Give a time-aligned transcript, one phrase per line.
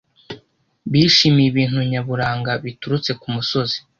[0.91, 3.77] Bishimiye ibintu nyaburanga biturutse ku musozi.